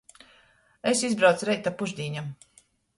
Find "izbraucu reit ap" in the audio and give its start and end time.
1.11-1.79